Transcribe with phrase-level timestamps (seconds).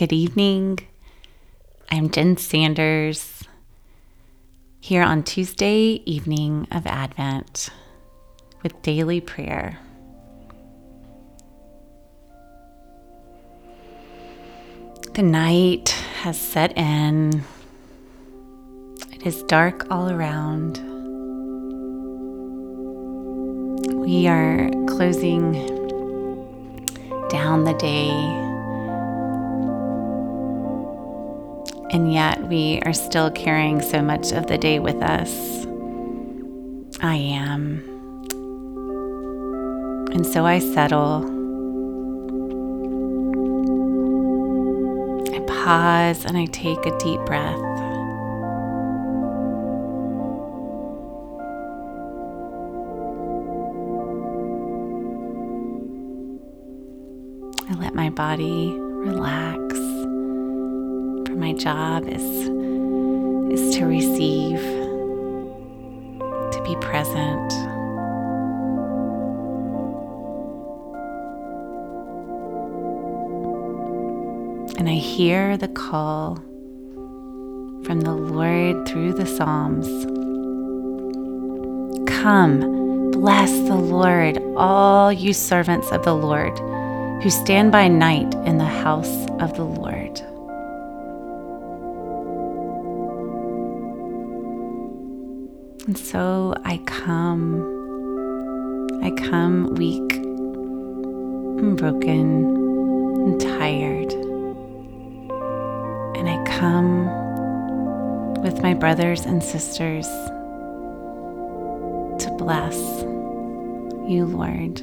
[0.00, 0.78] Good evening.
[1.90, 3.44] I'm Jen Sanders
[4.80, 7.68] here on Tuesday evening of Advent
[8.62, 9.78] with daily prayer.
[15.12, 15.90] The night
[16.22, 17.44] has set in.
[19.12, 20.78] It is dark all around.
[23.94, 25.52] We are closing
[27.28, 28.39] down the day
[31.92, 35.66] and yet we are still carrying so much of the day with us.
[37.02, 37.82] I am.
[40.12, 41.24] And so I settle.
[45.34, 47.58] I pause and I take a deep breath.
[57.68, 59.49] I let my body relax
[61.60, 62.22] job is
[63.52, 64.60] is to receive,
[66.52, 67.52] to be present.
[74.78, 76.36] And I hear the call
[77.84, 79.86] from the Lord through the Psalms.
[82.08, 86.58] Come, bless the Lord, all you servants of the Lord
[87.22, 89.99] who stand by night in the house of the Lord.
[95.90, 97.66] And so I come,
[99.02, 102.44] I come weak and broken
[103.24, 104.12] and tired.
[106.16, 107.06] And I come
[108.40, 110.06] with my brothers and sisters
[112.22, 112.76] to bless
[114.08, 114.80] you, Lord.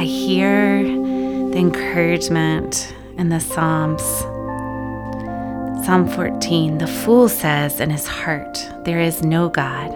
[0.00, 4.24] I hear the encouragement in the Psalms
[5.86, 9.92] Psalm 14 The fool says in his heart, There is no God.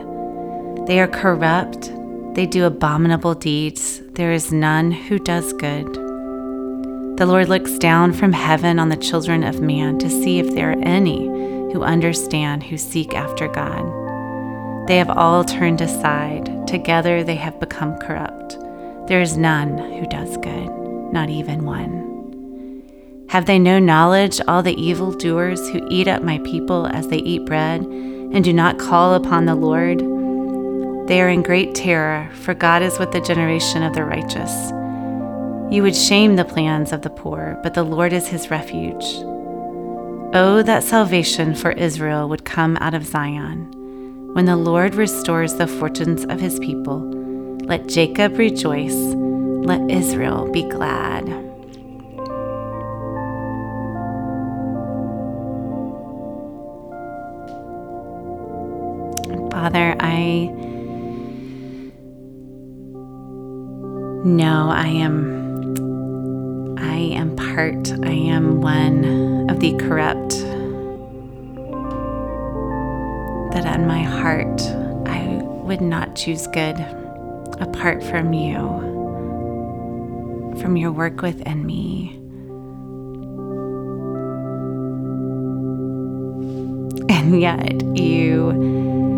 [0.87, 1.91] They are corrupt,
[2.37, 5.93] they do abominable deeds, there is none who does good.
[7.19, 10.71] The Lord looks down from heaven on the children of man to see if there
[10.71, 11.27] are any
[11.73, 13.85] who understand, who seek after God.
[14.87, 18.57] They have all turned aside, together they have become corrupt.
[19.09, 20.71] There is none who does good,
[21.13, 22.10] not even one.
[23.31, 27.47] Have they no knowledge, all the evildoers who eat up my people as they eat
[27.47, 30.01] bread, and do not call upon the Lord?
[31.07, 34.73] They are in great terror, for God is with the generation of the righteous.
[35.73, 39.05] You would shame the plans of the poor, but the Lord is his refuge.
[40.35, 43.71] Oh, that salvation for Israel would come out of Zion.
[44.35, 46.99] When the Lord restores the fortunes of his people,
[47.67, 51.50] let Jacob rejoice, let Israel be glad.
[59.61, 60.49] Father, I
[64.25, 70.31] know I am I am part, I am one of the corrupt.
[73.53, 74.63] That in my heart
[75.07, 76.81] I would not choose good
[77.61, 78.57] apart from you,
[80.59, 82.17] from your work within me.
[87.11, 89.10] And yet you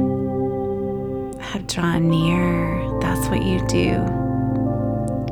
[1.53, 4.01] have drawn near, that's what you do.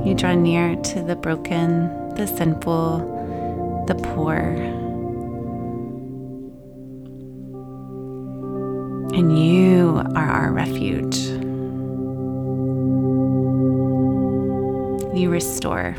[0.04, 4.36] You draw near to the broken, the sinful, the poor.
[9.16, 11.16] And you are our refuge.
[15.18, 15.96] You restore.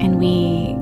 [0.00, 0.74] And we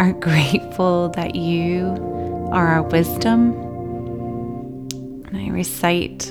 [0.00, 3.67] are grateful that you are our wisdom
[5.32, 6.30] recite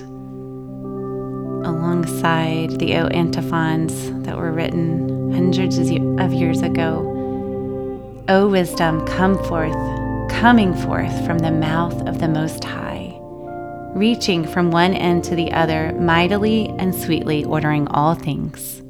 [1.65, 7.13] alongside the O antiphons that were written hundreds of years ago.
[8.29, 9.75] O wisdom, come forth,
[10.29, 13.17] coming forth from the mouth of the Most High,
[13.95, 18.81] reaching from one end to the other, mightily and sweetly ordering all things.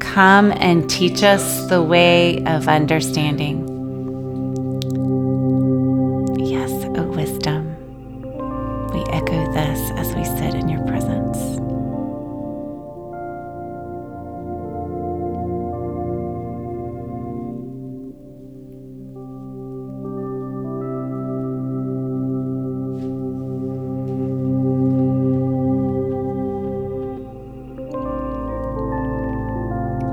[0.00, 3.67] Come and teach us the way of understanding.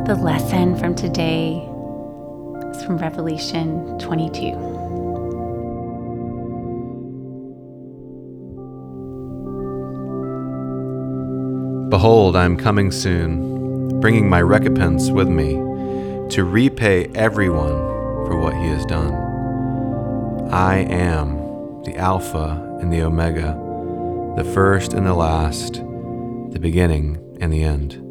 [0.05, 1.53] The lesson from today
[2.69, 4.51] is from Revelation 22.
[11.89, 15.53] Behold, I am coming soon, bringing my recompense with me,
[16.29, 17.75] to repay everyone
[18.27, 19.11] for what he has done.
[20.53, 23.59] I am the Alpha and the Omega,
[24.37, 25.81] the first and the last,
[26.51, 28.04] the beginning and the end.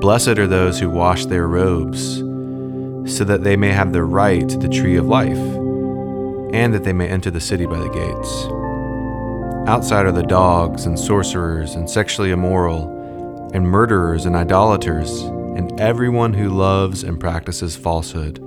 [0.00, 2.16] Blessed are those who wash their robes,
[3.14, 5.36] so that they may have the right to the tree of life,
[6.54, 8.46] and that they may enter the city by the gates.
[9.68, 16.32] Outside are the dogs and sorcerers and sexually immoral, and murderers and idolaters, and everyone
[16.32, 18.38] who loves and practices falsehood.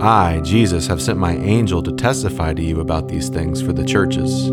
[0.00, 3.84] I, Jesus, have sent my angel to testify to you about these things for the
[3.84, 4.48] churches.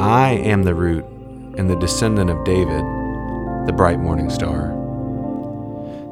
[0.00, 1.04] I am the root
[1.56, 2.82] and the descendant of David,
[3.66, 4.76] the bright morning star.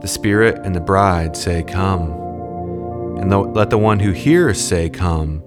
[0.00, 2.12] The Spirit and the bride say, Come.
[3.18, 5.42] And let the one who hears say, Come.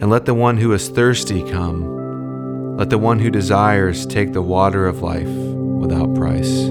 [0.00, 2.76] And let the one who is thirsty come.
[2.76, 6.64] Let the one who desires take the water of life without price.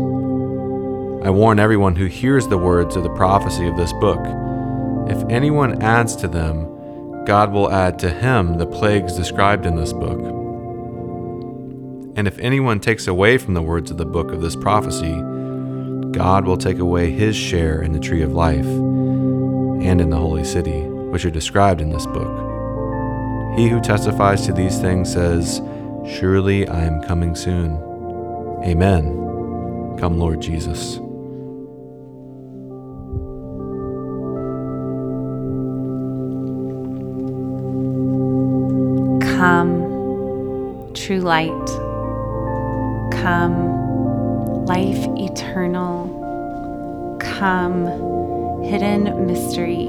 [1.26, 4.20] I warn everyone who hears the words of the prophecy of this book.
[5.10, 9.94] If anyone adds to them, God will add to him the plagues described in this
[9.94, 10.45] book.
[12.16, 15.22] And if anyone takes away from the words of the book of this prophecy,
[16.12, 20.46] God will take away his share in the tree of life and in the holy
[20.46, 23.58] city, which are described in this book.
[23.58, 25.62] He who testifies to these things says,
[26.08, 27.74] Surely I am coming soon.
[28.64, 29.98] Amen.
[30.00, 30.96] Come, Lord Jesus.
[39.38, 41.85] Come, true light.
[43.26, 47.18] Come, life eternal.
[47.20, 47.88] Come,
[48.62, 49.88] hidden mystery.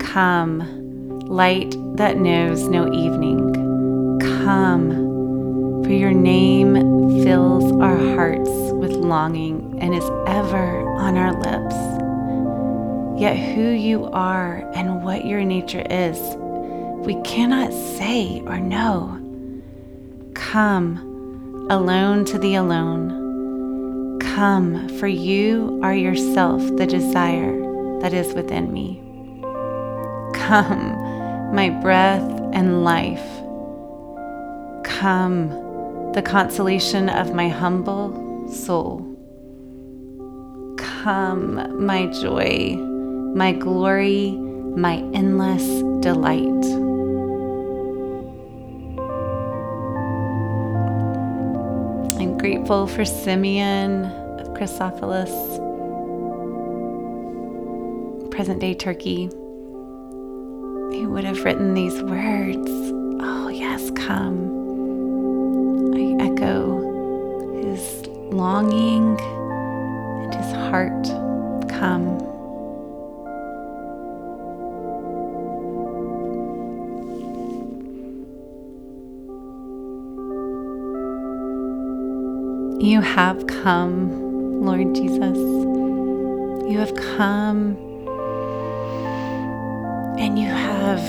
[0.00, 4.18] Come, light that knows no evening.
[4.42, 6.74] Come, for your name
[7.22, 11.76] fills our hearts with longing and is ever on our lips.
[13.20, 16.18] Yet who you are and what your nature is,
[17.06, 19.16] we cannot say or know.
[20.34, 21.09] Come,
[21.70, 24.18] alone to the alone.
[24.18, 27.56] Come, for you are yourself the desire
[28.00, 29.00] that is within me.
[30.34, 33.24] Come, my breath and life.
[34.84, 35.50] Come,
[36.12, 39.06] the consolation of my humble soul.
[40.76, 42.74] Come, my joy,
[43.36, 45.64] my glory, my endless
[46.02, 46.79] delight.
[52.40, 54.06] Grateful for Simeon
[54.40, 55.28] of Chrysopolis,
[58.30, 59.28] present day Turkey.
[60.90, 62.70] He would have written these words.
[63.20, 64.48] Oh, yes, come.
[65.94, 71.06] I echo his longing and his heart,
[83.40, 85.38] have come, Lord Jesus.
[86.70, 87.76] You have come
[90.18, 91.00] and you have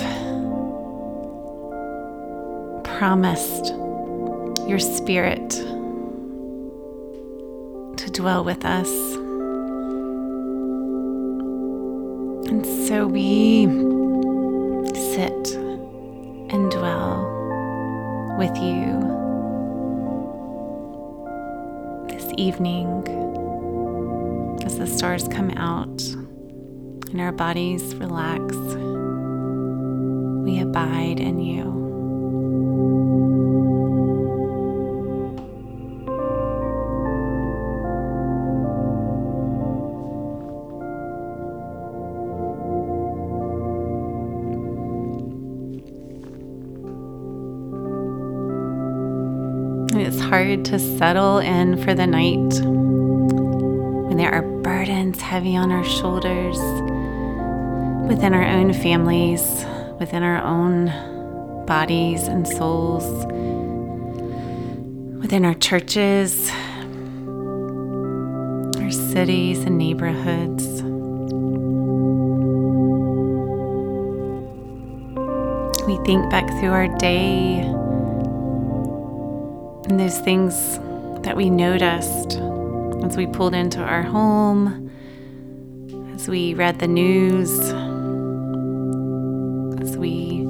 [2.84, 3.74] promised
[4.68, 5.50] your spirit
[7.98, 8.90] to dwell with us.
[12.48, 13.66] And so we
[14.96, 15.56] sit
[16.54, 17.28] and dwell
[18.38, 19.00] with you
[22.22, 23.04] this evening
[24.63, 26.01] as the stars come out
[27.12, 28.56] and our bodies relax
[30.44, 31.81] we abide in you.
[50.32, 52.54] Hard to settle in for the night
[54.08, 56.58] when there are burdens heavy on our shoulders
[58.08, 59.42] within our own families,
[60.00, 60.86] within our own
[61.66, 63.04] bodies and souls,
[65.22, 66.50] within our churches,
[68.82, 70.64] our cities and neighborhoods.
[75.86, 77.70] We think back through our day
[79.90, 80.80] and those things
[81.24, 82.40] that we noticed
[83.04, 84.92] as we pulled into our home,
[86.14, 87.52] as we read the news,
[89.82, 90.44] as we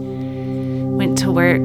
[0.96, 1.62] went to work.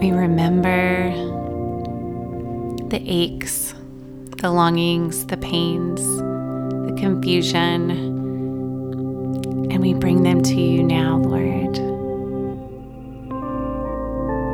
[0.00, 1.10] We remember
[2.88, 3.74] the aches,
[4.38, 6.00] the longings, the pains,
[6.86, 8.15] the confusion,
[10.00, 11.74] bring them to you now, Lord.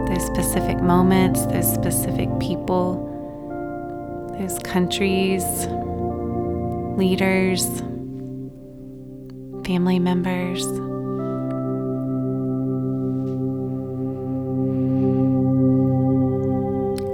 [0.08, 3.08] Those specific moments, those specific people,
[4.38, 5.44] those countries,
[6.96, 7.80] leaders,
[9.64, 10.64] family members.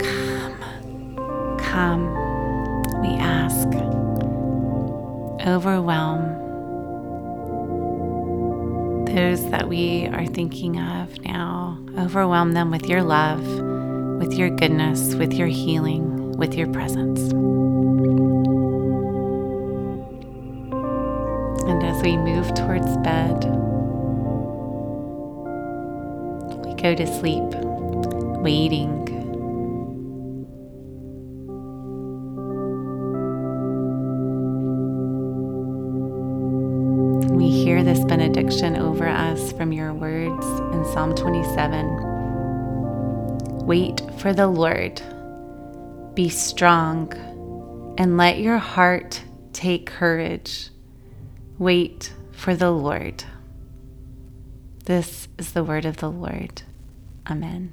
[0.02, 3.68] come, come, we ask,
[5.46, 6.47] overwhelm
[9.14, 11.78] those that we are thinking of now.
[11.98, 13.42] Overwhelm them with your love,
[14.18, 17.20] with your goodness, with your healing, with your presence.
[21.68, 23.44] And as we move towards bed,
[26.64, 27.44] we go to sleep,
[28.42, 29.07] waiting
[40.98, 43.64] Psalm 27.
[43.64, 45.00] Wait for the Lord.
[46.14, 47.12] Be strong
[47.96, 50.70] and let your heart take courage.
[51.56, 53.22] Wait for the Lord.
[54.86, 56.62] This is the word of the Lord.
[57.30, 57.72] Amen.